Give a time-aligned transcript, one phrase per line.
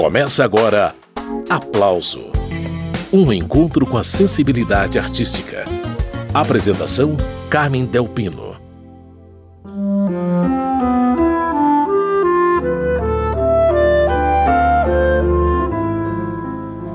[0.00, 0.94] Começa agora
[1.50, 2.32] Aplauso
[3.12, 5.64] Um encontro com a sensibilidade artística.
[6.32, 7.18] Apresentação:
[7.50, 8.56] Carmen Delpino.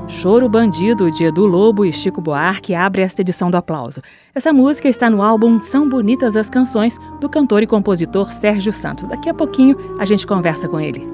[0.08, 4.02] Choro Bandido, de Edu Lobo e Chico Buarque, abre esta edição do Aplauso.
[4.34, 9.04] Essa música está no álbum São Bonitas as Canções, do cantor e compositor Sérgio Santos.
[9.04, 11.06] Daqui a pouquinho a gente conversa com ele.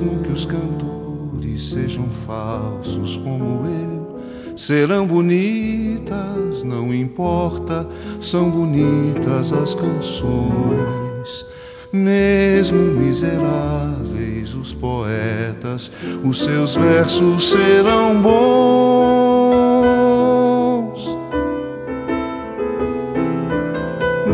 [0.00, 4.20] Mesmo que os cantores sejam falsos como eu,
[4.56, 7.84] serão bonitas, não importa,
[8.20, 11.44] são bonitas as canções.
[11.92, 15.90] Mesmo miseráveis os poetas,
[16.22, 18.38] os seus versos serão bons.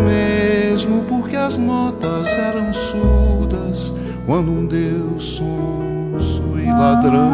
[0.07, 2.71] Mesmo porque as notas eram
[4.27, 7.31] quando um Deus sonso e ladrão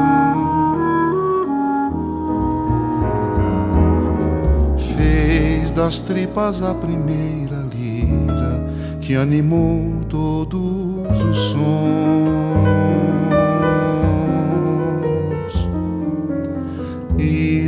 [4.97, 8.65] fez das tripas a primeira lira
[9.01, 12.81] que animou todos os sons.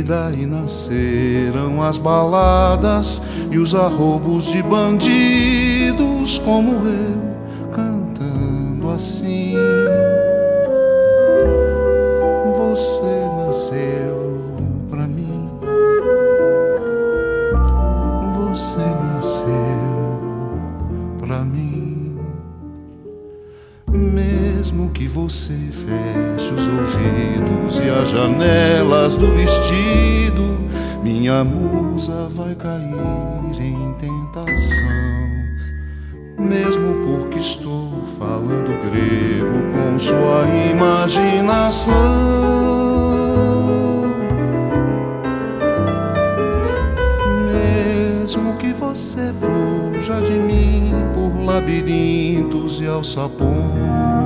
[0.03, 7.32] daí nasceram as baladas e os arrobos de bandidos como eu
[25.43, 30.69] você feche os ouvidos e as janelas do vestido,
[31.03, 34.53] minha musa vai cair em tentação.
[36.39, 41.93] Mesmo porque estou falando grego com sua imaginação.
[47.51, 54.22] Mesmo que você fuja de mim por labirintos e alçapões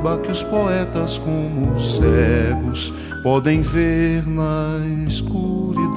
[0.00, 5.90] saiba que os poetas, como os cegos, podem ver na escuridão.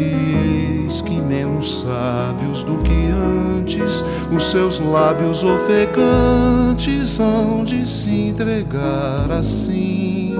[0.00, 3.10] Eis que menos sábios do que
[3.58, 4.02] antes,
[4.34, 10.34] os seus lábios ofegantes hão de se entregar assim.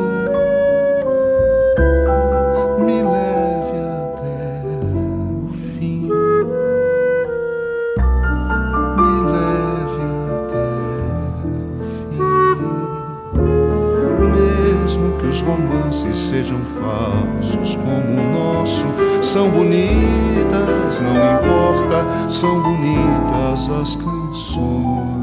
[16.32, 18.86] Sejam falsos como o nosso.
[19.20, 25.21] São bonitas, não importa, são bonitas as canções.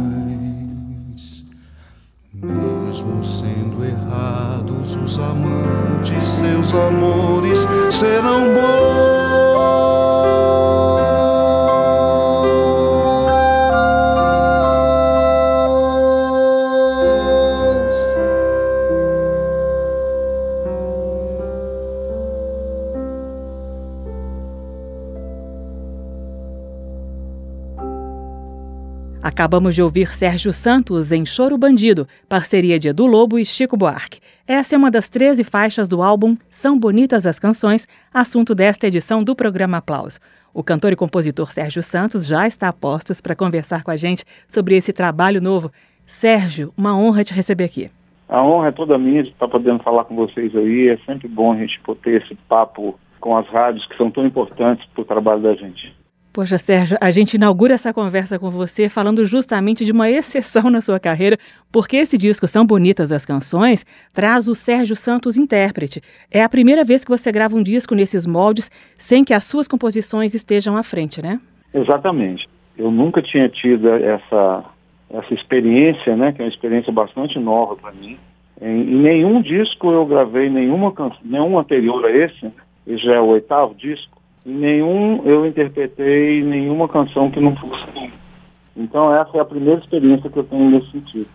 [29.40, 34.20] Acabamos de ouvir Sérgio Santos em Choro Bandido, parceria de Edu Lobo e Chico Buarque.
[34.46, 39.24] Essa é uma das 13 faixas do álbum São Bonitas as Canções, assunto desta edição
[39.24, 40.20] do programa Aplauso.
[40.54, 44.26] O cantor e compositor Sérgio Santos já está a postos para conversar com a gente
[44.46, 45.72] sobre esse trabalho novo.
[46.06, 47.90] Sérgio, uma honra te receber aqui.
[48.28, 50.90] A honra é toda minha de estar podendo falar com vocês aí.
[50.90, 54.86] É sempre bom a gente poder esse papo com as rádios que são tão importantes
[54.94, 55.98] para o trabalho da gente.
[56.40, 60.80] Poxa, Sérgio, a gente inaugura essa conversa com você falando justamente de uma exceção na
[60.80, 61.38] sua carreira,
[61.70, 66.00] porque esse disco São Bonitas as Canções traz o Sérgio Santos intérprete.
[66.32, 69.68] É a primeira vez que você grava um disco nesses moldes sem que as suas
[69.68, 71.42] composições estejam à frente, né?
[71.74, 72.48] Exatamente.
[72.78, 74.64] Eu nunca tinha tido essa,
[75.10, 78.18] essa experiência, né, que é uma experiência bastante nova para mim.
[78.62, 82.50] Em, em, nenhum disco eu gravei nenhuma canção, nenhum anterior a esse,
[82.88, 84.19] esse já é o oitavo disco
[84.50, 88.12] nenhum eu interpretei nenhuma canção que não fosse minha.
[88.76, 91.28] Então essa é a primeira experiência que eu tenho nesse sentido.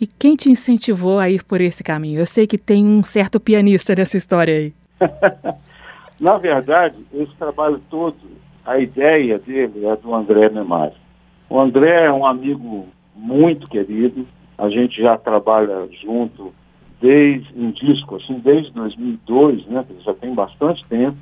[0.00, 2.20] E quem te incentivou a ir por esse caminho?
[2.20, 4.74] Eu sei que tem um certo pianista nessa história aí.
[6.20, 8.16] Na verdade, esse trabalho todo,
[8.64, 10.94] a ideia dele é do André Memari.
[11.48, 14.26] O André é um amigo muito querido,
[14.58, 16.52] a gente já trabalha junto
[17.00, 21.16] desde um disco, assim, desde 2002, né, já tem bastante tempo.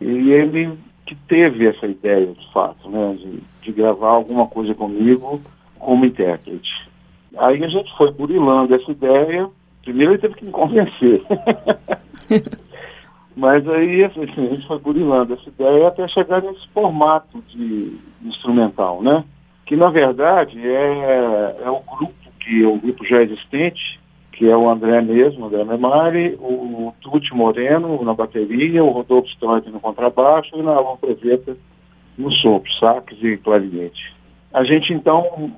[0.00, 5.40] E ele que teve essa ideia, de fato, né, de, de gravar alguma coisa comigo
[5.78, 6.88] como intérprete.
[7.38, 9.48] Aí a gente foi burilando essa ideia.
[9.82, 11.22] Primeiro ele teve que me convencer.
[13.34, 19.02] Mas aí assim, a gente foi burilando essa ideia até chegar nesse formato de instrumental,
[19.02, 19.24] né?
[19.64, 24.00] Que na verdade é, é o grupo que o grupo já existente,
[24.38, 29.68] que é o André mesmo, André Memari, o Tuti Moreno na bateria, o Rodolfo Storti
[29.68, 31.56] no contrabaixo e na Alon Preveta
[32.16, 34.14] no sopro, sax e clarinete.
[34.54, 35.50] A gente então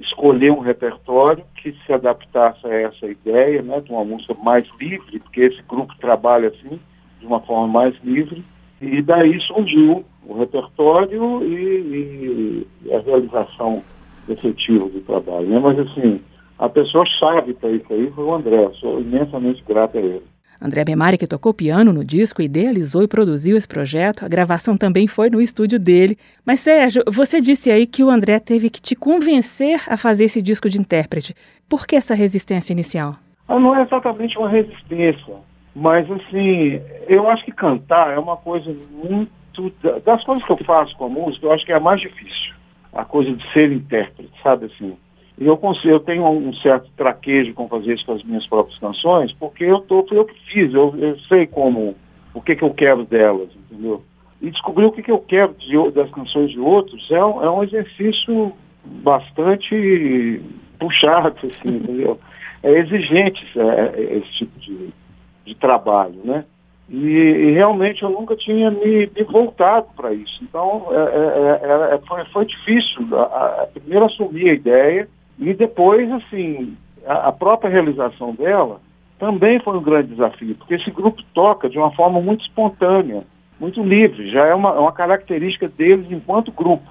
[0.00, 5.18] escolher um repertório que se adaptasse a essa ideia, né, de uma música mais livre,
[5.18, 6.78] porque esse grupo trabalha assim,
[7.18, 8.44] de uma forma mais livre,
[8.80, 13.82] e daí surgiu o repertório e, e a realização
[14.28, 15.48] efetiva do trabalho.
[15.48, 15.58] Né?
[15.58, 16.20] Mas assim,
[16.60, 20.22] a pessoa chave para isso aí foi o André, sou imensamente grato a ele.
[20.60, 24.26] André Bemari, que tocou piano no disco, idealizou e produziu esse projeto.
[24.26, 26.18] A gravação também foi no estúdio dele.
[26.44, 30.42] Mas, Sérgio, você disse aí que o André teve que te convencer a fazer esse
[30.42, 31.34] disco de intérprete.
[31.66, 33.14] Por que essa resistência inicial?
[33.48, 35.34] Ah, não é exatamente uma resistência,
[35.74, 36.78] mas, assim,
[37.08, 38.70] eu acho que cantar é uma coisa
[39.02, 39.30] muito.
[40.04, 42.54] Das coisas que eu faço com a música, eu acho que é a mais difícil.
[42.92, 44.94] A coisa de ser intérprete, sabe assim?
[45.40, 48.78] E eu, consigo, eu tenho um certo traquejo com fazer isso com as minhas próprias
[48.78, 51.96] canções, porque eu tô, eu que fiz, eu, eu sei como,
[52.34, 54.02] o que, que eu quero delas, entendeu?
[54.42, 57.50] E descobrir o que, que eu quero de, das canções de outros é um, é
[57.50, 58.52] um exercício
[58.84, 60.42] bastante
[60.78, 62.18] puxado, assim, entendeu?
[62.62, 63.62] É exigente é,
[63.98, 64.90] é, esse tipo de,
[65.46, 66.44] de trabalho, né?
[66.86, 70.42] E, e, realmente eu nunca tinha me, me voltado para isso.
[70.42, 73.16] Então é, é, é, foi, foi difícil.
[73.16, 75.08] A, a, primeiro assumir a ideia,
[75.40, 76.76] e depois, assim,
[77.06, 78.80] a, a própria realização dela
[79.18, 83.24] também foi um grande desafio, porque esse grupo toca de uma forma muito espontânea,
[83.58, 86.88] muito livre, já é uma, uma característica deles enquanto grupo,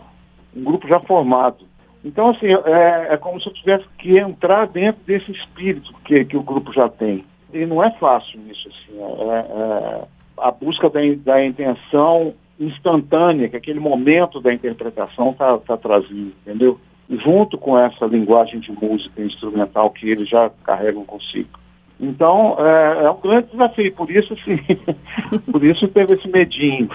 [0.55, 1.65] um grupo já formado.
[2.03, 6.37] Então, assim, é, é, como se eu tivesse que entrar dentro desse espírito que, que
[6.37, 7.25] o grupo já tem.
[7.53, 10.03] E não é fácil isso, assim, é, é
[10.37, 16.79] a busca da, da intenção instantânea que aquele momento da interpretação está tá trazendo, entendeu?
[17.09, 21.59] Junto com essa linguagem de música instrumental que eles já carregam consigo.
[22.01, 24.57] Então, é, é um grande desafio, por isso, sim,
[25.51, 26.89] por isso teve esse medinho.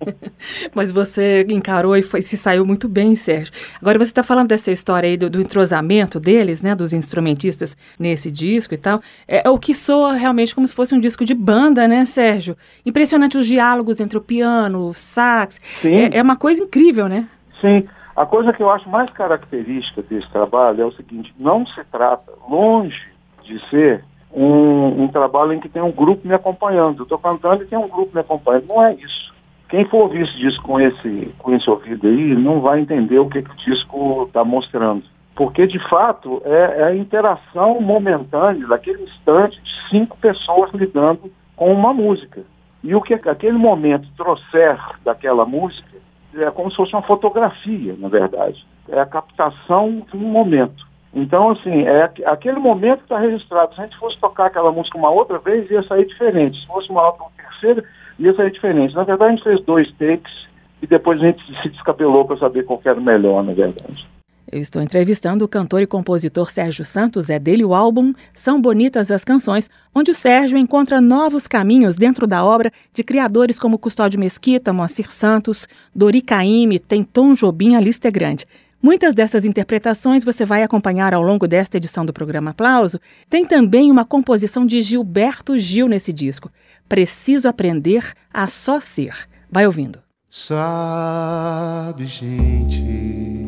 [0.74, 3.52] Mas você encarou e foi, se saiu muito bem, Sérgio.
[3.78, 8.30] Agora, você está falando dessa história aí do, do, entrosamento deles, né, dos instrumentistas nesse
[8.30, 8.98] disco e tal.
[9.28, 12.56] É, é, o que soa realmente como se fosse um disco de banda, né, Sérgio?
[12.86, 15.58] Impressionante os diálogos entre o piano, o sax.
[15.84, 17.28] É, é uma coisa incrível, né?
[17.60, 17.86] Sim.
[18.20, 22.30] A coisa que eu acho mais característica desse trabalho é o seguinte: não se trata,
[22.46, 23.02] longe
[23.42, 26.98] de ser um, um trabalho em que tem um grupo me acompanhando.
[26.98, 28.68] Eu estou cantando e tem um grupo me acompanhando.
[28.68, 29.32] Não é isso.
[29.70, 33.30] Quem for ouvir esse disco com esse, com esse ouvido aí não vai entender o
[33.30, 35.02] que, que o disco está mostrando.
[35.34, 41.72] Porque, de fato, é, é a interação momentânea daquele instante de cinco pessoas lidando com
[41.72, 42.42] uma música.
[42.84, 48.08] E o que aquele momento trouxer daquela música é como se fosse uma fotografia, na
[48.08, 48.64] verdade.
[48.88, 50.88] É a captação de um momento.
[51.12, 53.74] Então, assim, é aquele momento que está registrado.
[53.74, 56.60] Se a gente fosse tocar aquela música uma outra vez, ia sair diferente.
[56.60, 57.84] Se fosse uma outra terceira,
[58.18, 58.94] ia sair diferente.
[58.94, 60.32] Na verdade, a gente fez dois takes
[60.80, 64.06] e depois a gente se descabelou para saber qual era o melhor, na verdade.
[64.52, 69.08] Eu estou entrevistando o cantor e compositor Sérgio Santos, é dele o álbum São Bonitas
[69.08, 74.18] as Canções, onde o Sérgio encontra novos caminhos dentro da obra de criadores como Custódio
[74.18, 78.44] Mesquita, Moacir Santos, Dori Caymmi, tem Tom Jobim, a lista é grande.
[78.82, 82.98] Muitas dessas interpretações você vai acompanhar ao longo desta edição do programa Aplauso.
[83.28, 86.50] Tem também uma composição de Gilberto Gil nesse disco.
[86.88, 89.28] Preciso aprender a só ser.
[89.48, 90.00] Vai ouvindo.
[90.28, 93.39] Sabe, gente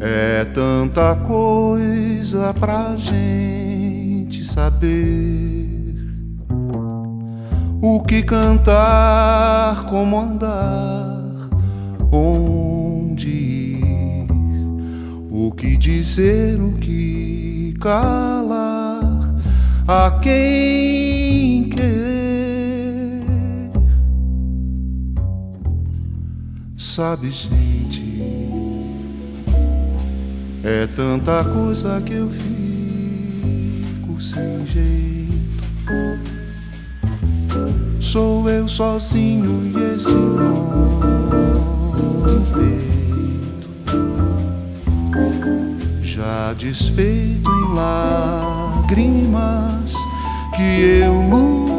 [0.00, 5.94] é tanta coisa pra gente saber.
[7.82, 11.50] O que cantar, como andar,
[12.10, 14.26] onde ir,
[15.30, 19.34] o que dizer, o que calar,
[19.86, 23.20] a quem querer.
[26.76, 28.49] Sabe, gente
[30.62, 35.30] é tanta coisa que eu fico sem jeito.
[37.98, 41.00] Sou eu sozinho e esse no
[42.52, 43.70] peito.
[46.02, 49.94] Já desfeito em lágrimas
[50.56, 51.69] que eu luto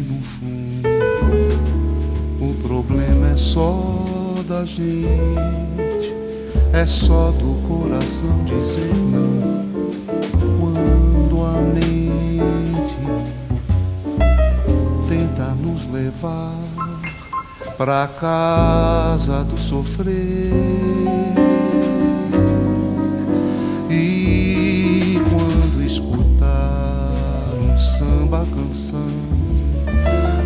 [0.00, 0.88] no fundo
[2.40, 6.14] o problema é só da gente,
[6.72, 9.68] é só do coração dizer não
[10.58, 12.96] quando a mente
[15.08, 16.54] tenta nos levar
[17.76, 20.99] pra casa do sofrer.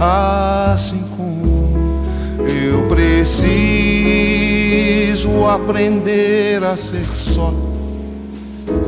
[0.00, 2.04] Assim como
[2.40, 3.44] eu preciso
[5.46, 7.52] aprender a ser só,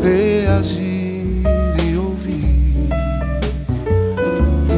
[0.02, 1.42] reagir
[1.82, 2.88] e ouvir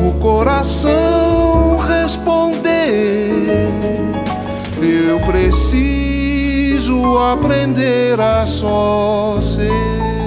[0.06, 2.49] o coração responder.
[4.80, 10.17] Eu preciso aprender a só ser.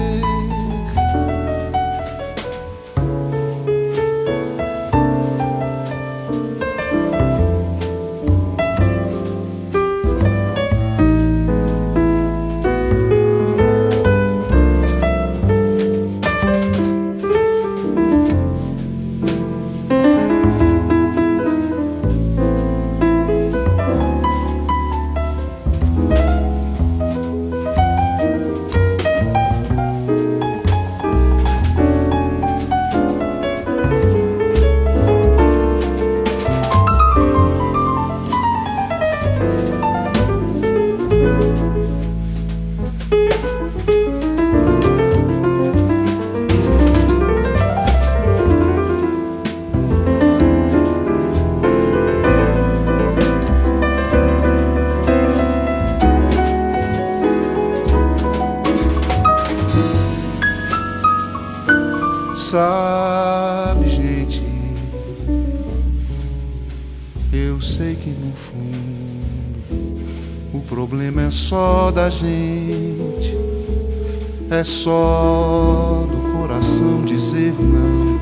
[74.83, 78.19] Só do coração dizer não.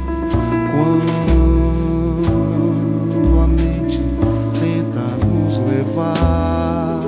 [0.71, 1.09] Quando
[3.41, 4.01] a mente
[4.59, 6.99] tenta nos levar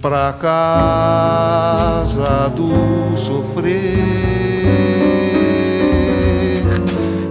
[0.00, 3.98] pra casa do sofrer.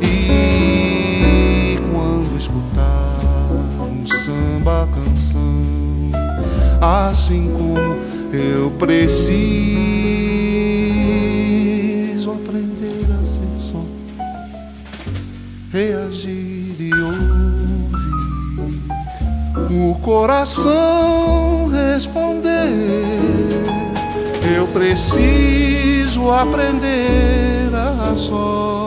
[0.03, 3.17] E quando escutar
[3.79, 5.63] um samba canção,
[6.79, 7.98] assim como
[8.31, 9.90] eu preciso
[20.12, 22.68] coração responder.
[24.58, 28.81] Eu preciso aprender a só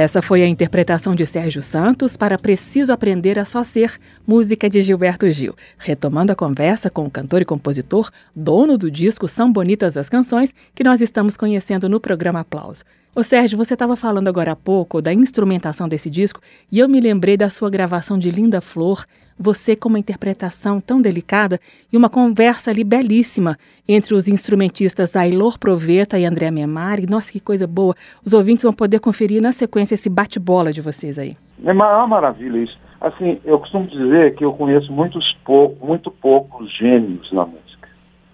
[0.00, 4.80] Essa foi a interpretação de Sérgio Santos para Preciso Aprender a Só Ser, música de
[4.80, 5.56] Gilberto Gil.
[5.76, 10.54] Retomando a conversa com o cantor e compositor, dono do disco São Bonitas as Canções,
[10.72, 12.84] que nós estamos conhecendo no programa Aplauso.
[13.12, 16.40] Ô Sérgio, você estava falando agora há pouco da instrumentação desse disco
[16.70, 19.04] e eu me lembrei da sua gravação de Linda Flor,
[19.38, 21.60] você com uma interpretação tão delicada
[21.92, 23.56] e uma conversa ali belíssima
[23.88, 27.06] entre os instrumentistas Ailor Proveta e André Memari.
[27.06, 27.94] Nossa, que coisa boa.
[28.24, 31.36] Os ouvintes vão poder conferir na sequência esse bate-bola de vocês aí.
[31.64, 32.76] É uma, é maravilha isso.
[33.00, 37.88] Assim, eu costumo dizer que eu conheço muitos pou, muito poucos gênios na música.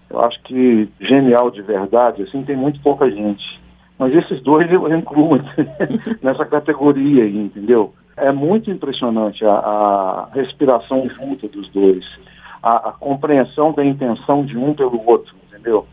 [0.09, 3.43] Eu acho que genial de verdade, assim, tem muito pouca gente.
[3.97, 5.39] Mas esses dois eu incluo
[6.21, 7.93] nessa categoria aí, entendeu?
[8.17, 12.05] É muito impressionante a, a respiração junta dos dois,
[12.63, 15.85] a, a, compreensão da intenção de um pelo outro, entendeu?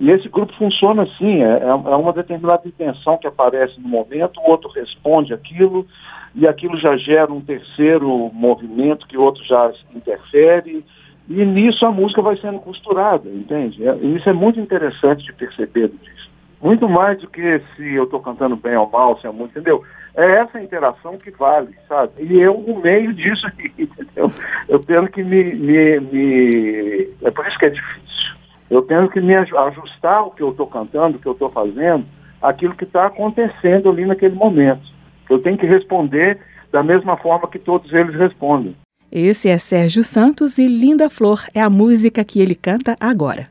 [0.00, 4.40] E esse grupo funciona assim, é, é, é uma determinada intenção que aparece no momento,
[4.40, 5.86] o outro responde aquilo,
[6.34, 10.84] e aquilo já gera um terceiro movimento que o outro já interfere,
[11.28, 13.86] e nisso a música vai sendo costurada, entende?
[13.86, 16.30] É, isso é muito interessante de perceber disso.
[16.62, 19.84] Muito mais do que se eu estou cantando bem ou mal, se é muito, entendeu?
[20.16, 22.12] É essa interação que vale, sabe?
[22.18, 24.30] E eu no meio disso aqui, entendeu?
[24.68, 27.08] Eu tendo que me, me, me...
[27.22, 28.08] É por isso que é difícil.
[28.70, 32.04] Eu tenho que me ajustar o que eu estou cantando, o que eu estou fazendo,
[32.42, 34.82] aquilo que está acontecendo ali naquele momento.
[35.30, 36.38] Eu tenho que responder
[36.70, 38.76] da mesma forma que todos eles respondem.
[39.10, 43.48] Esse é Sérgio Santos e Linda Flor é a música que ele canta agora.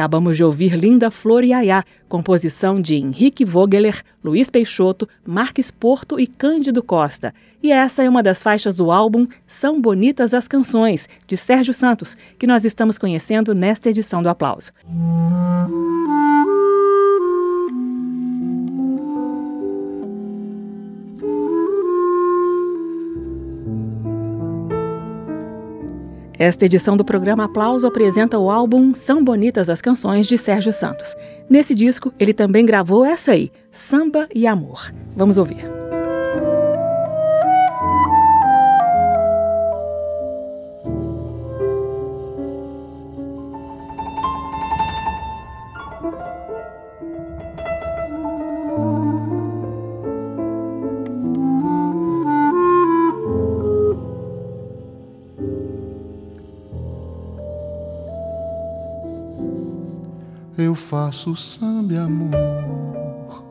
[0.00, 6.18] Acabamos de ouvir Linda Flor e Ayá, composição de Henrique Vogeler, Luiz Peixoto, Marques Porto
[6.18, 7.34] e Cândido Costa.
[7.62, 12.16] E essa é uma das faixas do álbum São Bonitas as Canções, de Sérgio Santos,
[12.38, 14.72] que nós estamos conhecendo nesta edição do Aplauso.
[26.40, 31.14] Esta edição do programa Aplauso apresenta o álbum São Bonitas as Canções de Sérgio Santos.
[31.50, 34.90] Nesse disco, ele também gravou essa aí, Samba e Amor.
[35.14, 35.79] Vamos ouvir.
[60.70, 63.44] Eu faço samba amor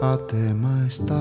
[0.00, 1.18] até mais tarde.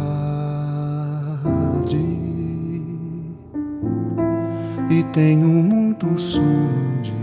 [4.89, 7.18] E tenho muito sono de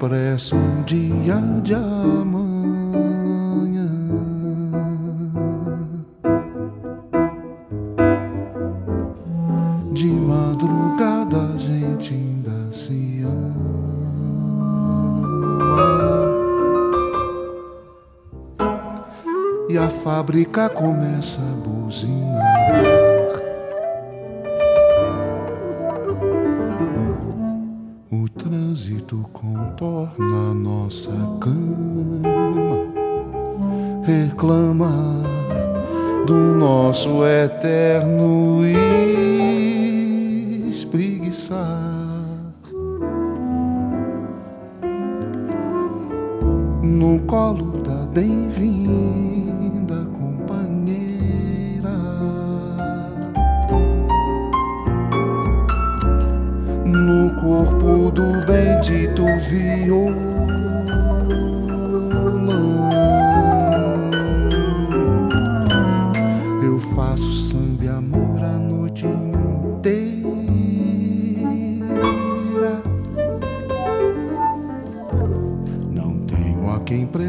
[0.00, 2.40] apresso um dia de amanhã.
[9.92, 13.60] De madrugada a gente ainda se ama.
[19.68, 22.59] E a fábrica começa a buzinar.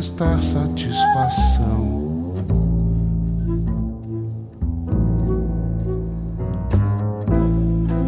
[0.02, 2.02] Prestar satisfação.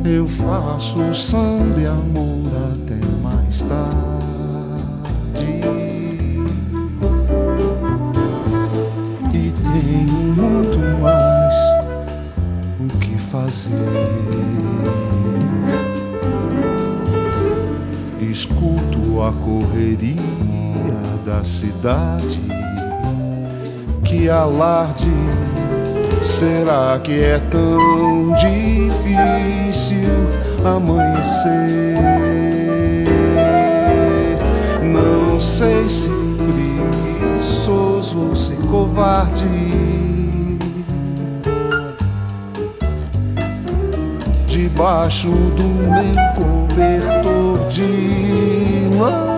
[0.06, 2.33] eu faço samba e amor
[19.44, 20.18] correria
[21.26, 22.42] da cidade
[24.04, 25.12] que alarde
[26.24, 30.08] Será que é tão difícil
[30.64, 32.00] amanhecer?
[34.82, 39.44] Não sei se preguiçoso ou se covarde.
[44.48, 49.33] Debaixo do meu cobertor de lã.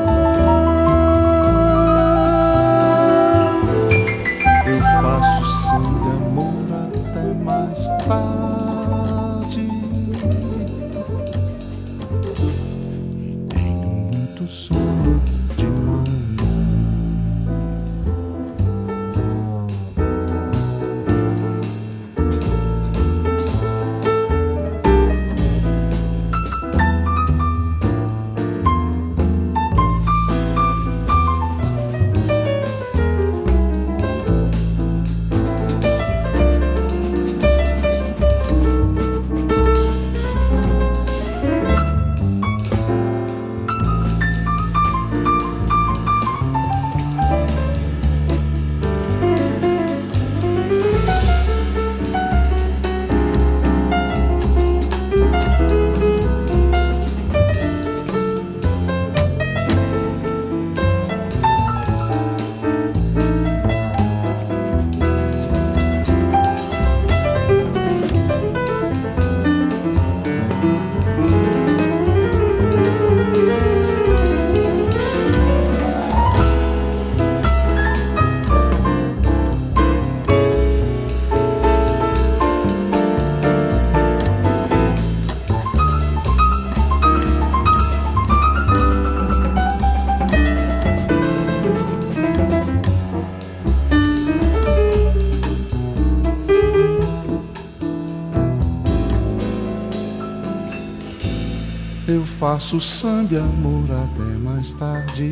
[102.25, 105.31] Faço samba amor até mais tarde.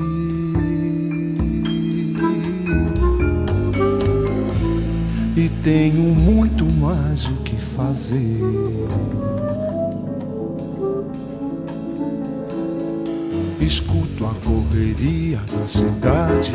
[5.36, 8.40] E tenho muito mais o que fazer.
[13.60, 16.54] Escuto a correria da cidade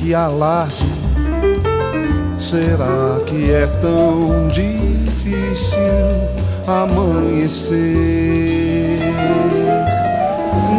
[0.00, 0.84] que alarde.
[2.38, 6.39] Será que é tão difícil
[6.70, 7.80] amanhecer?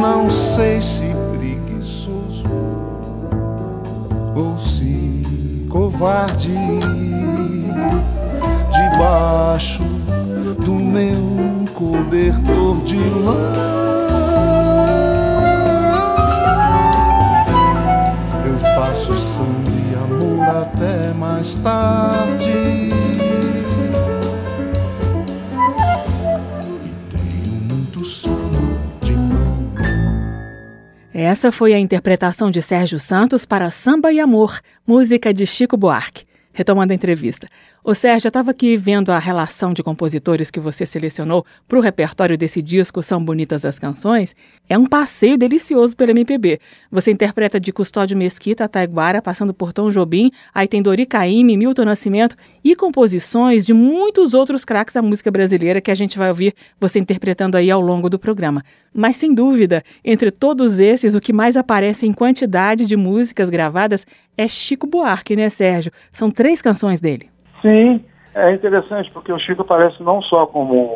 [0.01, 2.45] Não sei se preguiçoso
[4.36, 6.56] ou se covarde.
[8.71, 9.84] Debaixo
[10.65, 13.71] do meu cobertor de lã
[31.32, 36.26] Essa foi a interpretação de Sérgio Santos para Samba e Amor, música de Chico Buarque.
[36.52, 37.48] Retomando a entrevista.
[37.84, 41.82] O Sérgio, eu estava aqui vendo a relação de compositores que você selecionou para o
[41.82, 44.36] repertório desse disco São Bonitas as Canções.
[44.70, 46.60] É um passeio delicioso pelo MPB.
[46.91, 51.58] Você interpreta de Custódio Mesquita a Taiguara, passando por Tom Jobim, aí tem Dori Caymmi,
[51.58, 56.30] Milton Nascimento e composições de muitos outros craques da música brasileira que a gente vai
[56.30, 58.62] ouvir você interpretando aí ao longo do programa.
[58.94, 64.06] Mas sem dúvida, entre todos esses, o que mais aparece em quantidade de músicas gravadas
[64.38, 65.91] é Chico Buarque, né, Sérgio?
[66.13, 67.32] São três canções dele.
[67.62, 70.95] Sim, é interessante porque o Chico aparece não só como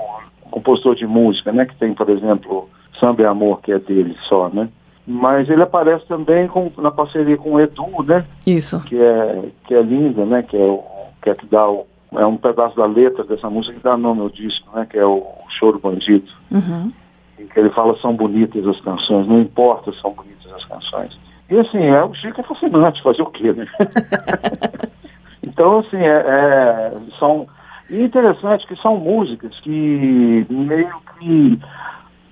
[0.52, 4.50] compositor de música, né, que tem, por exemplo, Samba e Amor, que é dele só,
[4.50, 4.70] né?
[5.08, 8.26] Mas ele aparece também com, na parceria com o Edu, né?
[8.46, 8.82] Isso.
[8.86, 10.42] Que é, que é linda, né?
[10.42, 10.84] Que é, o,
[11.22, 14.22] que é que dá o, é um pedaço da letra dessa música que dá nome
[14.22, 14.88] ao disco, né?
[14.90, 15.24] Que é o
[15.60, 16.32] Choro Bandido.
[16.50, 16.92] Uhum.
[17.38, 21.16] Em que ele fala são bonitas as canções, não importa são bonitas as canções.
[21.52, 23.68] E assim, é, o Chico é fascinante, fazer o quê, né?
[25.46, 27.48] então, assim, é, é, são.
[27.90, 31.60] E interessante que são músicas que meio que.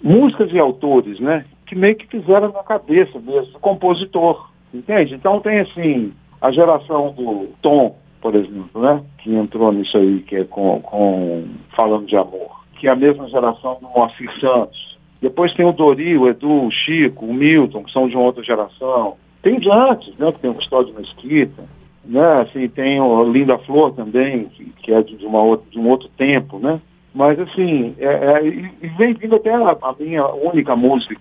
[0.01, 1.45] músicas e autores, né?
[1.67, 4.49] Que meio que fizeram na cabeça mesmo, do compositor.
[4.73, 5.13] Entende?
[5.13, 9.03] Então tem assim, a geração do Tom, por exemplo, né?
[9.19, 11.45] Que entrou nisso aí, que é com, com
[11.75, 12.63] falando de amor.
[12.79, 16.69] Que é a mesma geração do Moacir Santos depois tem o Dori, o Edu, o
[16.69, 19.15] Chico, o Milton, que são de uma outra geração.
[19.41, 21.63] Tem de antes, né, que tem o Custódio Mesquita,
[22.05, 25.87] né, assim, tem o Linda Flor também, que, que é de, uma outra, de um
[25.89, 26.79] outro tempo, né.
[27.13, 31.15] Mas, assim, é, é, e vem vindo até a, a, minha única música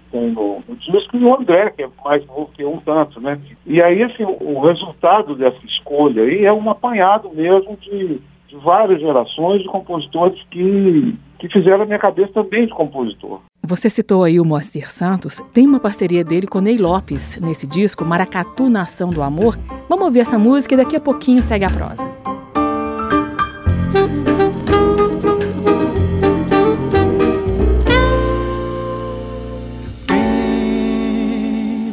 [0.92, 3.38] disco, e o André, que é mais novo que um tanto, né.
[3.66, 8.56] E aí, assim, o, o resultado dessa escolha aí é um apanhado mesmo de, de
[8.56, 13.40] várias gerações de compositores que, que fizeram a minha cabeça também de compositor.
[13.64, 18.04] Você citou aí o Moacir Santos, tem uma parceria dele com Ney Lopes nesse disco,
[18.04, 19.56] Maracatu Nação do Amor.
[19.88, 22.02] Vamos ouvir essa música e daqui a pouquinho segue a prosa.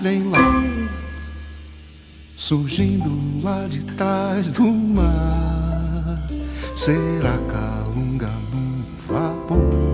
[0.02, 0.64] Vem lá,
[2.36, 6.18] surgindo lá de trás do mar,
[6.76, 9.89] será calunga no vapor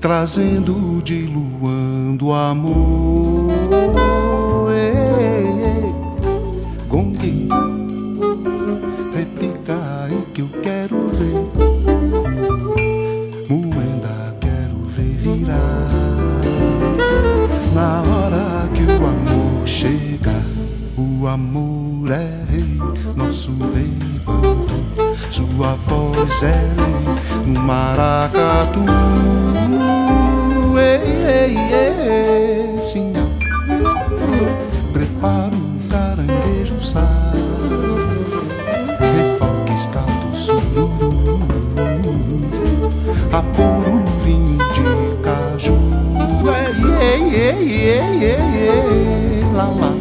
[0.00, 3.50] trazendo diluando amor.
[4.72, 4.96] Ei,
[5.66, 5.94] ei,
[6.88, 7.48] gongue,
[9.14, 11.34] repica aí que eu quero ver.
[13.48, 15.88] Moenda, quero ver virar.
[17.74, 20.42] Na hora que o amor chega,
[20.96, 22.78] o amor é rei,
[23.14, 24.09] nosso rei.
[25.30, 26.74] Sua voz é
[27.46, 28.80] no maracatu
[30.76, 33.12] ei, ei, ei, sim.
[34.92, 37.06] Preparo o caranguejo sá,
[38.98, 41.40] refoque escaldo sururu,
[43.32, 45.78] apuro um vinho de caju,
[46.50, 48.40] ei, ei, ei, ei, ei,
[49.38, 49.99] ei, lá, lá.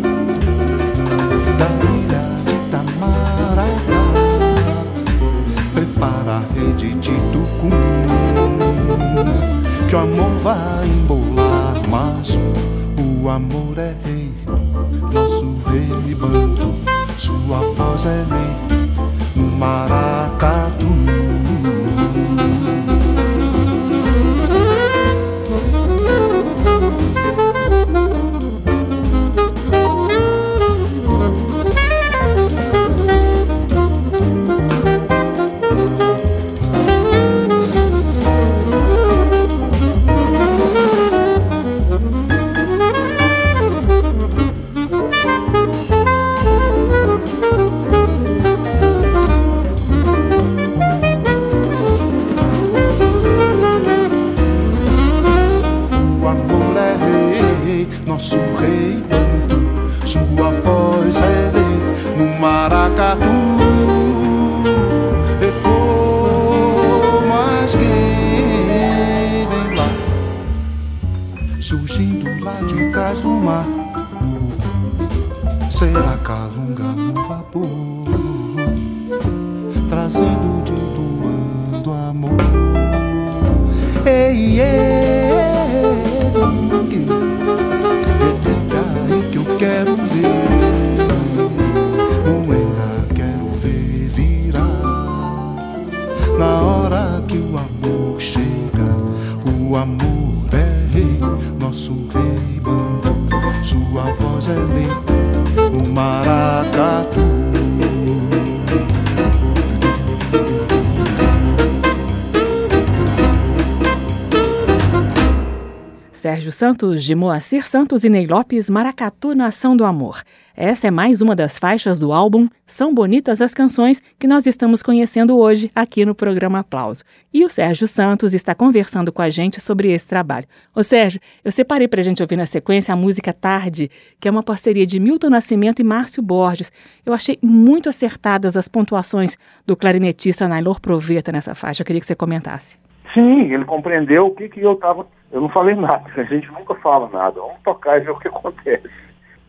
[116.39, 120.23] Sérgio Santos, de Moacir Santos e Ney Lopes, Maracatu Nação do Amor.
[120.55, 124.81] Essa é mais uma das faixas do álbum São Bonitas as Canções que nós estamos
[124.81, 127.03] conhecendo hoje aqui no programa Aplauso.
[127.33, 130.47] E o Sérgio Santos está conversando com a gente sobre esse trabalho.
[130.73, 134.31] Ô Sérgio, eu separei para a gente ouvir na sequência a música Tarde, que é
[134.31, 136.71] uma parceria de Milton Nascimento e Márcio Borges.
[137.05, 141.81] Eu achei muito acertadas as pontuações do clarinetista Nailor Proveta nessa faixa.
[141.81, 142.78] Eu queria que você comentasse.
[143.13, 145.05] Sim, ele compreendeu o que, que eu estava.
[145.31, 147.39] Eu não falei nada, a gente nunca fala nada.
[147.39, 148.89] Vamos tocar e ver o que acontece.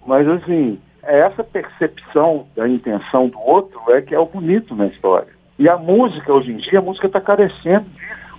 [0.07, 4.87] Mas, assim, é essa percepção da intenção do outro é que é o bonito na
[4.87, 5.29] história.
[5.59, 8.39] E a música, hoje em dia, a música está carecendo disso.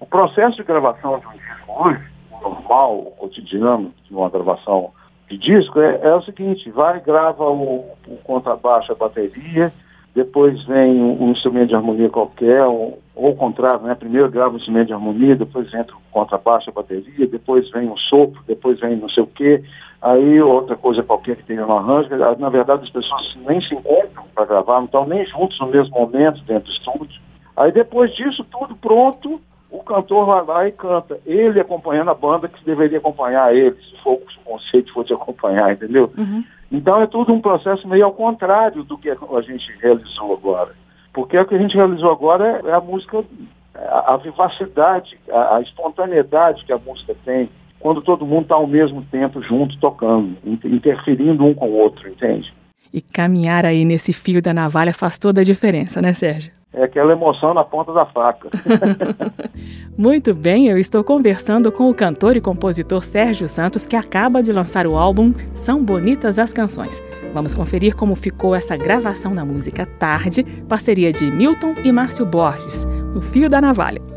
[0.00, 4.90] O processo de gravação de um disco hoje, o normal, o cotidiano de uma gravação
[5.28, 9.72] de disco, é, é o seguinte: vai, grava o, o contrabaixo, a bateria
[10.16, 13.94] depois vem um, instrumento de harmonia qualquer, ou, ou o contrário, né?
[13.94, 17.96] Primeiro grava um instrumento de harmonia, depois entra o contrabaixo, a bateria, depois vem um
[17.98, 19.62] sopro, depois vem não sei o quê,
[20.00, 22.08] aí outra coisa qualquer que tenha no arranjo.
[22.38, 25.94] Na verdade, as pessoas nem se encontram para gravar, não estão nem juntos no mesmo
[25.94, 27.20] momento dentro do estúdio.
[27.54, 29.38] Aí depois disso tudo pronto,
[29.70, 31.20] o cantor vai lá e canta.
[31.26, 35.74] Ele acompanhando a banda que deveria acompanhar ele, se for o conceito for de acompanhar,
[35.74, 36.10] entendeu?
[36.16, 36.42] Uhum.
[36.70, 40.72] Então é tudo um processo meio ao contrário do que a gente realizou agora.
[41.12, 43.24] Porque o que a gente realizou agora é a música,
[43.74, 47.48] a, a vivacidade, a, a, espontaneidade que a música tem,
[47.78, 52.52] quando todo mundo está ao mesmo tempo junto tocando, interferindo um com o outro, entende?
[52.96, 56.50] E caminhar aí nesse fio da navalha faz toda a diferença, né, Sérgio?
[56.76, 58.50] é aquela emoção na ponta da faca.
[59.96, 64.52] Muito bem, eu estou conversando com o cantor e compositor Sérgio Santos, que acaba de
[64.52, 67.02] lançar o álbum São Bonitas as Canções.
[67.32, 72.84] Vamos conferir como ficou essa gravação da música Tarde, parceria de Milton e Márcio Borges,
[73.14, 74.15] no Fio da Navalha.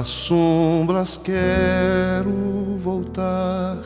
[0.00, 3.76] Das sombras quero voltar.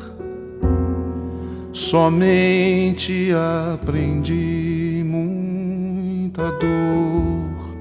[1.72, 3.32] Somente
[3.74, 7.74] aprendi muita dor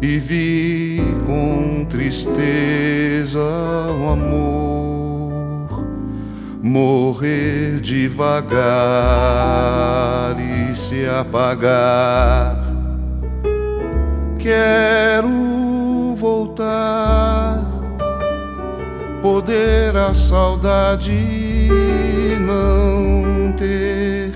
[0.00, 3.40] e vi com tristeza
[4.00, 5.84] o amor
[6.62, 8.64] morrer devagar
[10.40, 12.64] e se apagar.
[14.38, 15.69] Quero
[16.20, 17.64] voltar,
[19.22, 21.10] poder a saudade
[22.38, 24.34] não ter,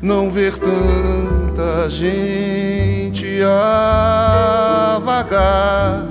[0.00, 6.06] não ver tanta gente a vagar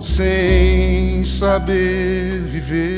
[0.00, 2.94] sem saber viver.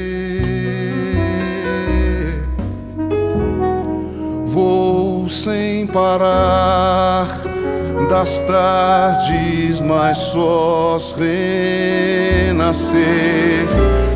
[4.44, 7.55] Vou sem parar
[8.05, 12.97] das tardes mais sós renascer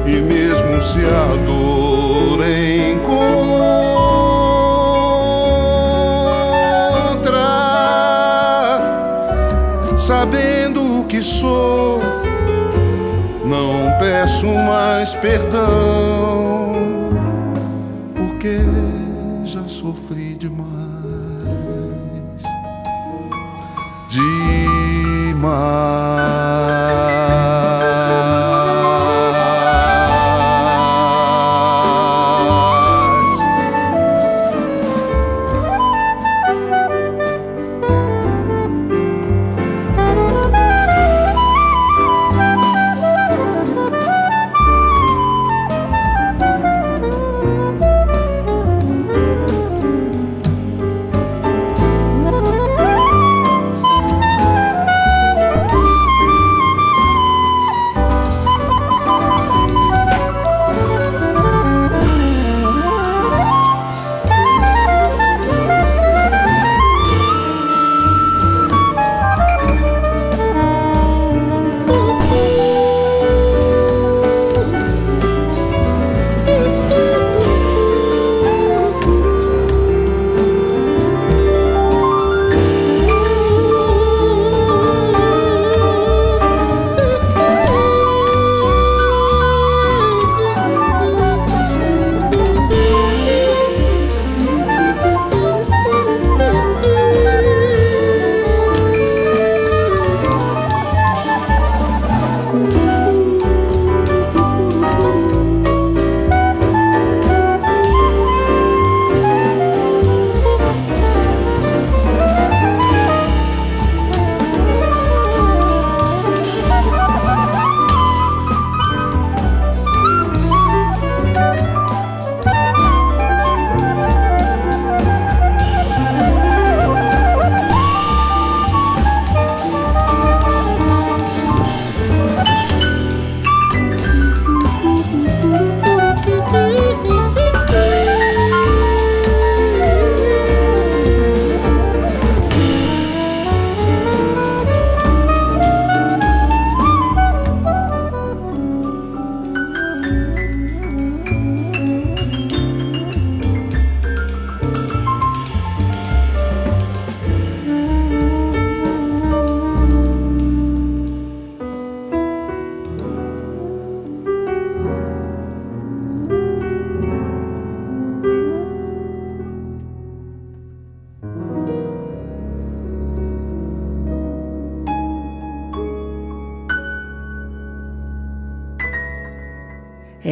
[0.07, 2.41] e mesmo se a dor
[2.91, 3.19] encontrar,
[9.99, 12.01] sabendo o que sou,
[13.45, 16.75] não peço mais perdão,
[18.15, 18.61] porque
[19.45, 21.30] já sofri demais.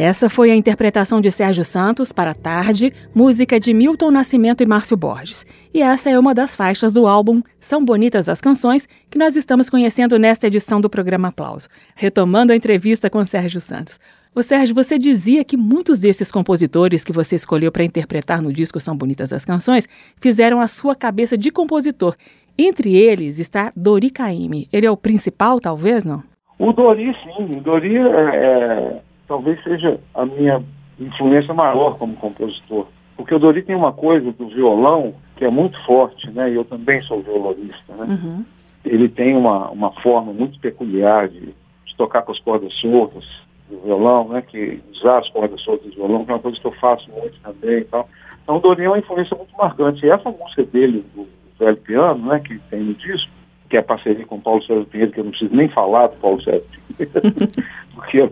[0.09, 4.97] Essa foi a interpretação de Sérgio Santos para Tarde, música de Milton Nascimento e Márcio
[4.97, 5.45] Borges.
[5.71, 9.69] E essa é uma das faixas do álbum São Bonitas as Canções que nós estamos
[9.69, 11.69] conhecendo nesta edição do programa Aplauso.
[11.95, 13.99] Retomando a entrevista com Sérgio Santos.
[14.33, 18.79] O Sérgio, você dizia que muitos desses compositores que você escolheu para interpretar no disco
[18.79, 19.87] São Bonitas as Canções
[20.19, 22.15] fizeram a sua cabeça de compositor.
[22.57, 24.67] Entre eles está Dori Caymmi.
[24.73, 26.23] Ele é o principal, talvez, não?
[26.57, 27.57] O Dori, sim.
[27.57, 30.61] O Dori é, é talvez seja a minha
[30.99, 32.87] influência maior como compositor.
[33.15, 36.49] Porque o Dori tem uma coisa do violão que é muito forte, né?
[36.51, 38.05] E eu também sou violonista, né?
[38.05, 38.45] Uhum.
[38.83, 41.53] Ele tem uma, uma forma muito peculiar de,
[41.85, 43.23] de tocar com as cordas soltas
[43.69, 44.41] do violão, né?
[44.41, 47.39] Que usar as cordas soltas do violão, que é uma coisa que eu faço muito
[47.41, 48.09] também e tal.
[48.43, 50.05] Então o Dori é uma influência muito marcante.
[50.05, 51.27] E essa música dele, do
[51.59, 52.39] velho piano, né?
[52.39, 53.29] Que tem no disco,
[53.69, 56.07] que é a parceria com o Paulo César Pinheiro, que eu não preciso nem falar
[56.07, 56.63] do Paulo César
[56.97, 57.51] Pinheiro,
[57.95, 58.27] porque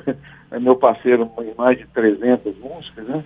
[0.51, 3.23] é meu parceiro em mais de 300 músicas, né?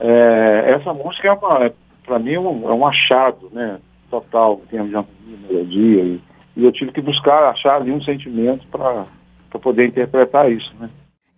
[0.00, 1.72] É, essa música é uma,
[2.04, 3.78] para mim, é um, é um achado, né?
[4.10, 6.20] Total, em termos harmonia, melodia, e,
[6.56, 9.06] e eu tive que buscar achar ali um sentimento para
[9.60, 10.88] poder interpretar isso, né?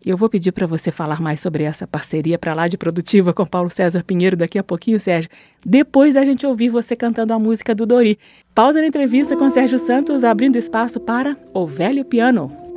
[0.04, 3.44] Eu vou pedir para você falar mais sobre essa parceria para lá de produtiva com
[3.44, 5.28] Paulo César Pinheiro daqui a pouquinho, Sérgio.
[5.64, 8.18] Depois da gente ouvir você cantando a música do Dori.
[8.54, 12.69] Pausa na entrevista com Sérgio Santos, abrindo espaço para O Velho Piano.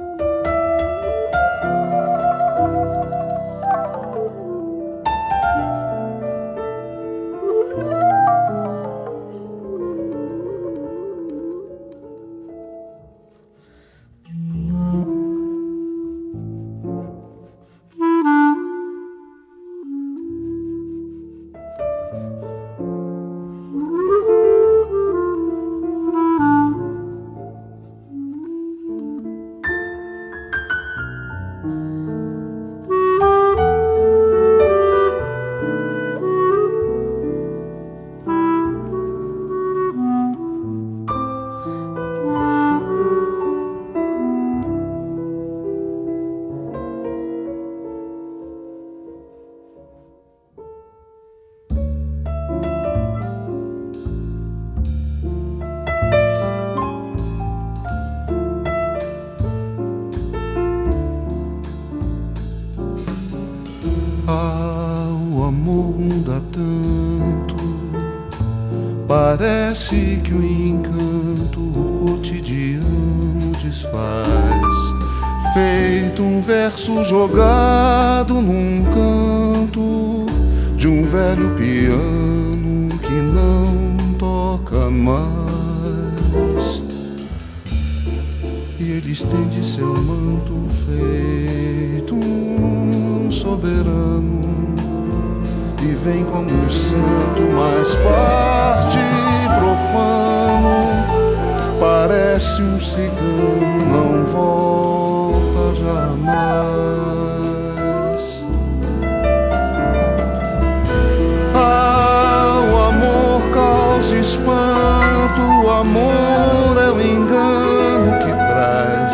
[80.77, 86.83] De um velho piano que não toca mais.
[88.79, 94.41] E ele estende seu manto feito um soberano
[95.81, 98.99] e vem como um santo, mas parte
[99.57, 100.83] profano.
[101.79, 107.22] Parece um cigano, não volta jamais.
[114.33, 119.11] Espanto, o amor é o engano que traz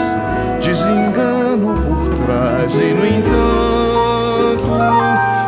[0.64, 4.70] desengano por trás, e no entanto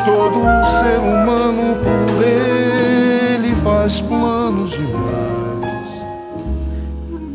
[0.05, 6.05] todo ser humano por ele faz planos demais,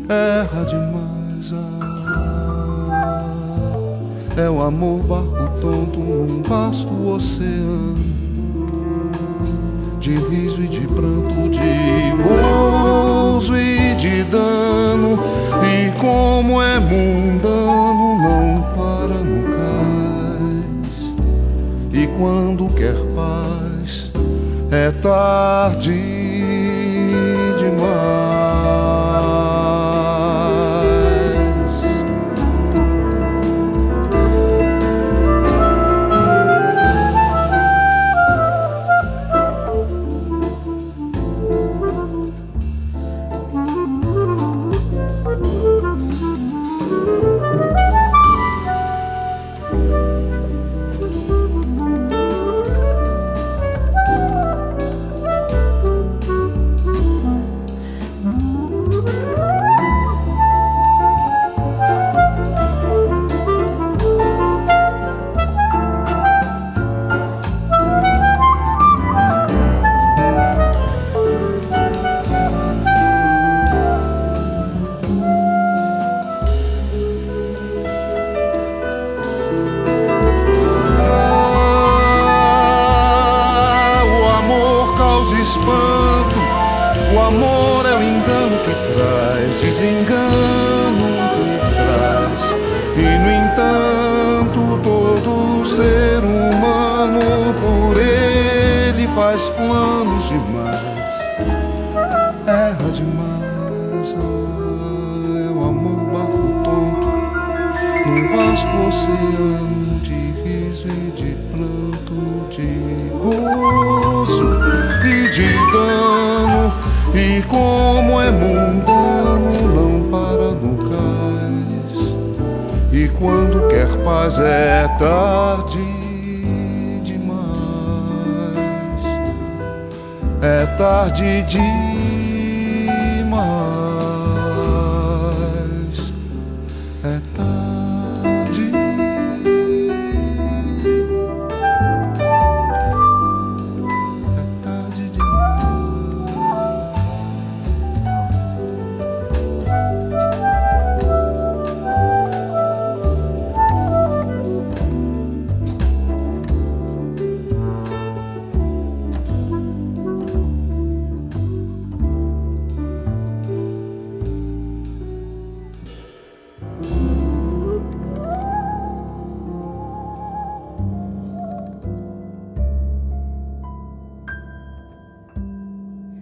[0.07, 1.53] erra demais.
[1.53, 3.21] Ah,
[4.37, 8.06] é o amor barco tonto num vasto oceano
[10.07, 15.19] de riso e de pranto, de gozo e de dano.
[15.61, 21.11] E como é mundano, não para no cais.
[21.91, 24.13] E quando quer paz,
[24.71, 26.16] é tarde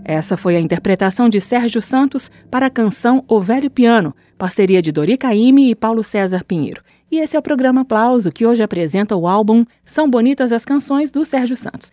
[0.07, 4.91] Essa foi a interpretação de Sérgio Santos para a canção O Velho Piano, parceria de
[4.91, 6.83] Dori Caymmi e Paulo César Pinheiro.
[7.11, 11.09] E esse é o programa Aplauso, que hoje apresenta o álbum São Bonitas as Canções
[11.09, 11.91] do Sérgio Santos.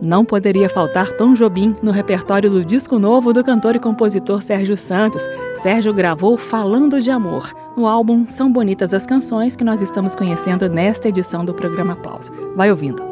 [0.00, 4.76] Não poderia faltar Tom Jobim no repertório do disco novo do cantor e compositor Sérgio
[4.76, 5.22] Santos.
[5.60, 10.68] Sérgio gravou Falando de Amor, no álbum São Bonitas as Canções, que nós estamos conhecendo
[10.68, 12.30] nesta edição do programa Aplauso.
[12.54, 13.09] Vai ouvindo.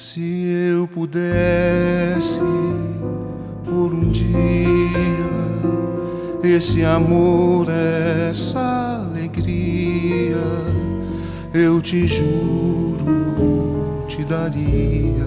[0.00, 0.20] Se
[0.72, 2.40] eu pudesse
[3.64, 4.28] por um dia
[6.40, 10.36] esse amor, essa alegria,
[11.52, 15.26] eu te juro, te daria.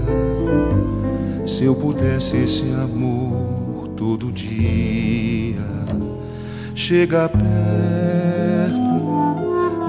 [1.45, 5.59] Se eu pudesse esse amor todo dia,
[6.73, 7.49] chega perto,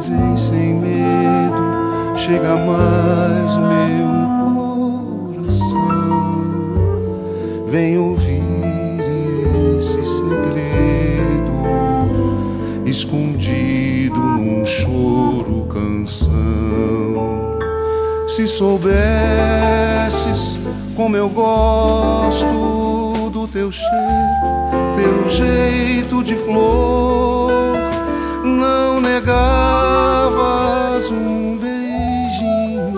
[0.09, 4.12] vem sem medo, chega mais meu
[7.73, 9.01] Vem ouvir
[9.79, 11.53] esse segredo
[12.85, 16.29] escondido num choro canção.
[18.29, 18.93] Se soubesses
[20.95, 23.89] como eu gosto do teu cheiro,
[24.95, 27.51] teu jeito de flor,
[28.45, 32.93] não negavas um beijinho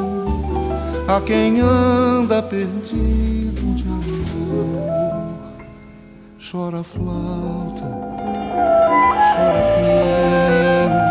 [1.06, 3.63] a quem anda perdido
[6.54, 7.82] chora flauta,
[9.34, 11.02] chora pino,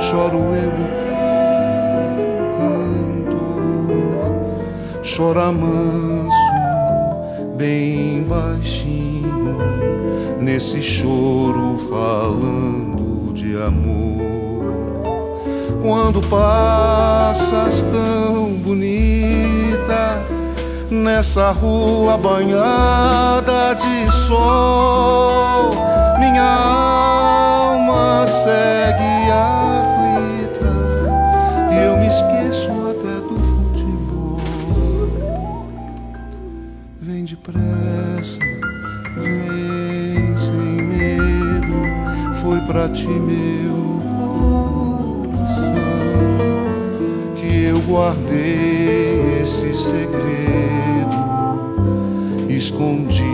[0.00, 3.44] choro eu o teu canto,
[5.04, 6.54] chora manso,
[7.54, 9.58] bem baixinho,
[10.40, 14.72] nesse choro falando de amor.
[15.82, 20.22] Quando passas tão bonita
[20.90, 23.74] nessa rua banhada
[24.22, 25.70] sol.
[26.18, 30.72] Minha alma segue aflita
[31.72, 34.38] e eu me esqueço até do futebol.
[37.00, 38.38] Vem depressa,
[39.16, 41.78] vem sem medo,
[42.40, 44.00] foi pra ti meu
[45.26, 45.74] coração
[47.36, 50.22] que eu guardei esse segredo
[52.48, 53.31] escondido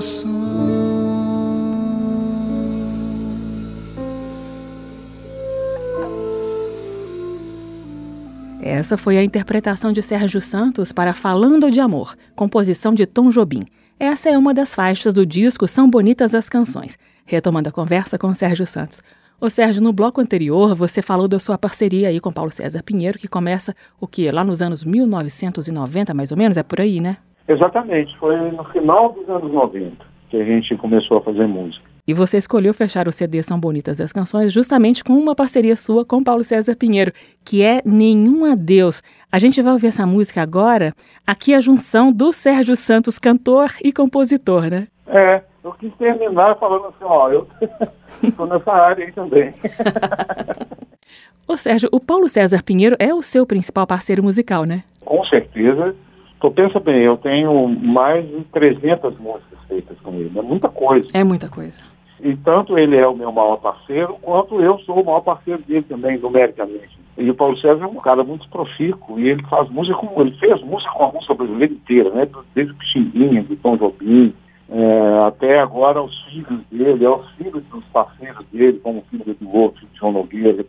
[0.00, 0.30] coração.
[8.62, 13.64] Essa foi a interpretação de Sérgio Santos para Falando de Amor, composição de Tom Jobim.
[13.98, 16.98] Essa é uma das faixas do disco São Bonitas as Canções.
[17.26, 19.02] Retomando a conversa com Sérgio Santos.
[19.38, 23.18] Ô Sérgio, no bloco anterior você falou da sua parceria aí com Paulo César Pinheiro,
[23.18, 24.30] que começa o que?
[24.30, 26.56] Lá nos anos 1990, mais ou menos?
[26.56, 27.18] É por aí, né?
[27.50, 31.84] Exatamente, foi no final dos anos 90 que a gente começou a fazer música.
[32.06, 36.04] E você escolheu fechar o CD São Bonitas as Canções justamente com uma parceria sua
[36.04, 37.12] com Paulo César Pinheiro,
[37.44, 39.02] que é Nenhum Adeus.
[39.32, 40.92] A gente vai ouvir essa música agora.
[41.26, 44.86] Aqui é a junção do Sérgio Santos, cantor e compositor, né?
[45.08, 47.48] É, eu quis terminar falando assim, ó, eu
[48.22, 49.52] estou nessa área aí também.
[51.48, 54.84] Ô Sérgio, o Paulo César Pinheiro é o seu principal parceiro musical, né?
[55.04, 55.96] Com certeza.
[56.40, 60.32] Então, pensa bem, eu tenho mais de 300 músicas feitas com ele.
[60.34, 61.06] É muita coisa.
[61.12, 61.82] É muita coisa.
[62.22, 65.84] E tanto ele é o meu maior parceiro, quanto eu sou o maior parceiro dele
[65.86, 66.98] também, numericamente.
[67.18, 70.34] E o Paulo César é um cara muito profícuo e ele faz música como ele
[70.38, 72.26] fez música com a música brasileira inteira, né?
[72.54, 74.32] Desde o Pichimbinha, do Tom Jobim,
[74.70, 79.36] é, até agora os filhos dele, é os filhos dos parceiros dele, como o filho
[79.38, 80.64] do outro, João Nogueira.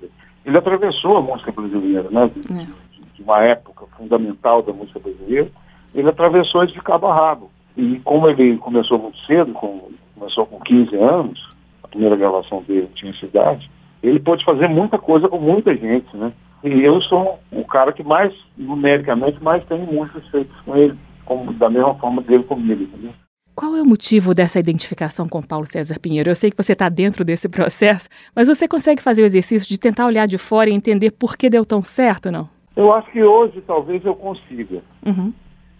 [0.45, 2.29] Ele atravessou a música brasileira, né?
[2.51, 2.90] É.
[3.21, 5.49] uma época fundamental da música brasileira.
[5.93, 7.51] Ele atravessou de cabo a rabo.
[7.77, 11.39] E como ele começou muito cedo, com, começou com 15 anos,
[11.83, 13.69] a primeira gravação dele tinha essa idade,
[14.03, 16.31] ele pôde fazer muita coisa com muita gente, né?
[16.63, 20.95] E eu sou o cara que mais, numericamente, mais tem músicas feitas com ele,
[21.25, 23.11] como, da mesma forma dele comigo, entendeu?
[23.55, 26.29] Qual é o motivo dessa identificação com Paulo César Pinheiro?
[26.29, 29.79] Eu sei que você está dentro desse processo, mas você consegue fazer o exercício de
[29.79, 32.49] tentar olhar de fora e entender por que deu tão certo, não?
[32.75, 34.81] Eu acho que hoje talvez eu consiga.
[35.05, 35.33] Uhum.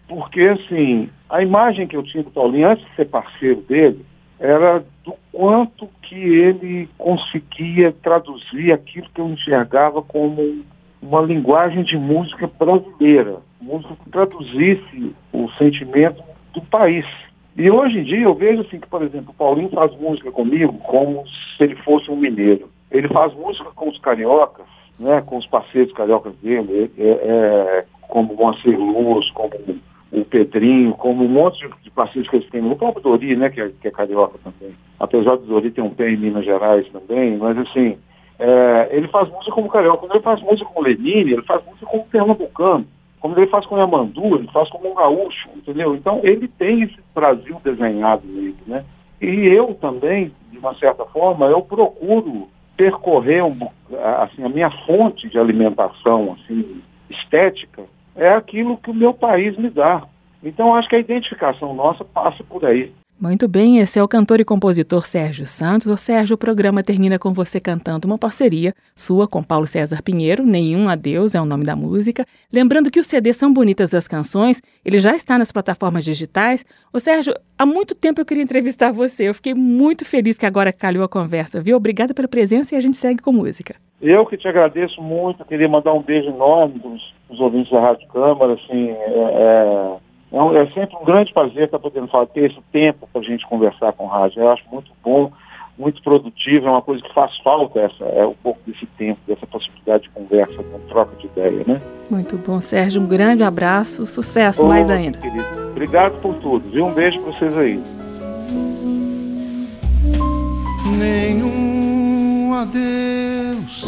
[0.08, 4.06] Porque, assim, a imagem que eu tinha do Paulinho antes de ser parceiro dele
[4.40, 10.64] era do quanto que ele conseguia traduzir aquilo que eu enxergava como
[11.02, 16.22] uma linguagem de música brasileira, música que traduzisse o sentimento
[16.54, 17.06] do país.
[17.56, 20.74] E hoje em dia eu vejo assim que, por exemplo, o Paulinho faz música comigo
[20.80, 22.70] como se ele fosse um mineiro.
[22.90, 24.66] Ele faz música com os cariocas,
[25.02, 29.52] né, com os parceiros cariocas dele, é, é, como Moacir Luz, como
[30.12, 32.70] o Pedrinho, como um monte de, parceiros que eles têm.
[32.70, 34.76] O próprio Dori, né, que é, que é carioca também.
[35.00, 37.98] Apesar do Dori ter um pé em Minas Gerais também, mas assim,
[38.38, 39.98] é, ele faz música como carioca.
[39.98, 42.86] Quando ele faz música com Lenine, ele faz música como pernambucano.
[43.20, 45.96] Como ele faz com Yamandu, ele faz como um gaúcho, entendeu?
[45.96, 48.84] Então ele tem esse Brasil desenhado nele, né?
[49.22, 52.48] E eu também, de uma certa forma, eu procuro
[52.82, 53.44] percorrer
[54.24, 57.84] assim, a minha fonte de alimentação assim, estética
[58.16, 60.02] é aquilo que o meu país me dá.
[60.44, 62.92] Então acho que a identificação nossa passa por aí.
[63.22, 65.86] Muito bem, esse é o cantor e compositor Sérgio Santos.
[65.86, 70.44] O Sérgio, o programa termina com você cantando uma parceria sua com Paulo César Pinheiro,
[70.44, 72.26] Nenhum Adeus é o nome da música.
[72.52, 76.66] Lembrando que o CD São Bonitas as Canções, ele já está nas plataformas digitais.
[76.92, 79.30] O Sérgio, há muito tempo eu queria entrevistar você.
[79.30, 81.78] Eu fiquei muito feliz que agora calhou a conversa, viu?
[81.78, 83.76] Obrigada pela presença e a gente segue com música.
[84.02, 88.08] Eu que te agradeço muito, queria mandar um beijo enorme dos, dos ouvintes da Rádio
[88.08, 92.62] Câmara, assim, é, é é, é sempre um grande prazer estar podendo falar, ter esse
[92.72, 94.42] tempo para a gente conversar com o rádio.
[94.42, 95.32] Eu acho muito bom,
[95.78, 99.46] muito produtivo, é uma coisa que faz falta, essa, é um pouco desse tempo, dessa
[99.48, 101.82] possibilidade de conversa, de troca de ideia, né?
[102.10, 103.02] Muito bom, Sérgio.
[103.02, 105.18] Um grande abraço, sucesso mais ainda.
[105.18, 105.46] Querido.
[105.72, 106.86] Obrigado por tudo, viu?
[106.86, 107.82] Um beijo para vocês aí.
[111.00, 113.86] Nenhum adeus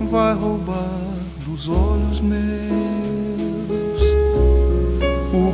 [0.00, 1.02] vai roubar
[1.46, 2.71] dos olhos meus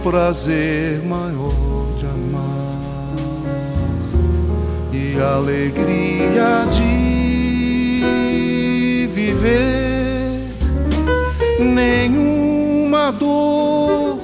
[0.03, 2.79] prazer maior de amar
[4.93, 7.19] e a alegria de
[9.13, 10.49] viver.
[11.61, 14.21] Nenhuma dor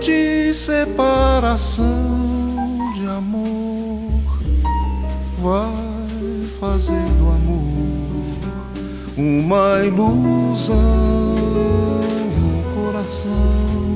[0.00, 1.84] de separação
[2.94, 4.10] de amor
[5.38, 5.68] vai
[6.60, 7.68] fazer do amor
[9.16, 10.76] uma ilusão
[12.36, 13.87] no coração.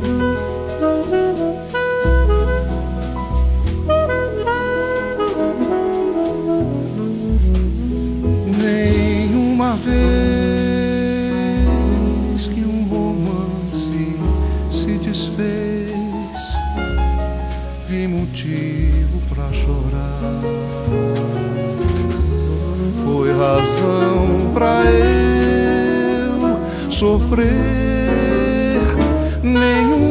[8.61, 9.93] Nenhuma vez
[12.49, 14.16] que um romance
[14.72, 16.57] se desfez,
[17.87, 20.43] vi motivo para chorar.
[23.05, 26.59] Foi razão para eu
[26.91, 27.93] sofrer
[29.45, 30.01] nenhum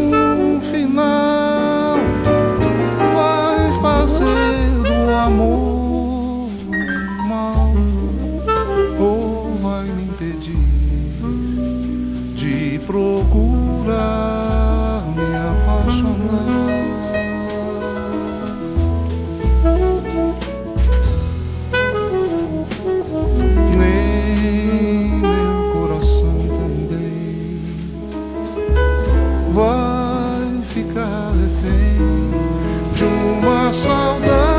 [29.51, 32.31] vai ficar refém
[32.93, 34.50] de uma saudade.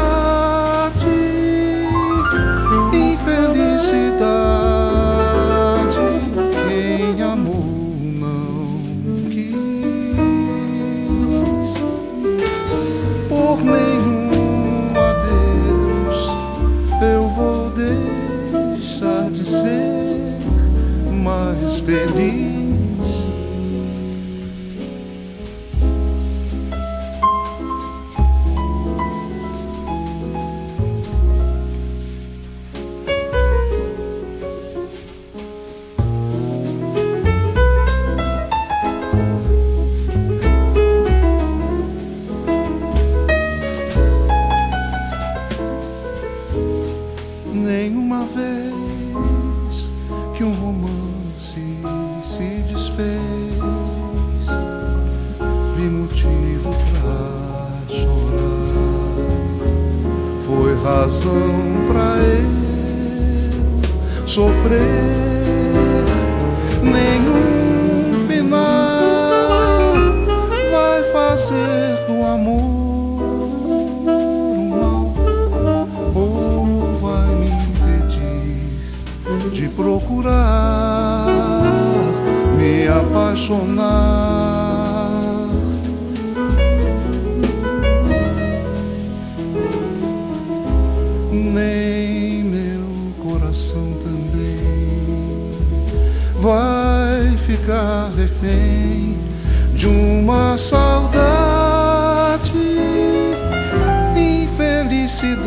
[105.23, 105.47] cidade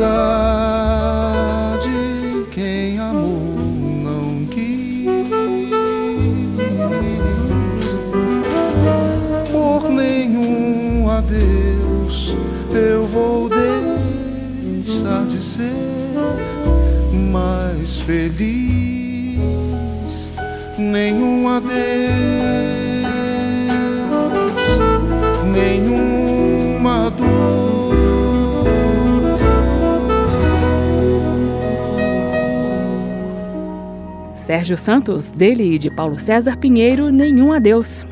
[2.50, 3.58] quem amou
[4.06, 5.06] não quis.
[9.52, 12.34] Por nenhum adeus
[12.72, 15.74] eu vou deixar de ser
[17.34, 19.36] mais feliz.
[20.78, 22.65] Nenhum adeus.
[34.46, 38.06] Sérgio Santos, dele e de Paulo César Pinheiro, Nenhum Adeus.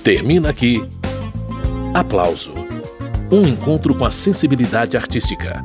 [0.05, 0.82] Termina aqui.
[1.94, 2.53] Aplauso.
[3.30, 5.64] Um encontro com a sensibilidade artística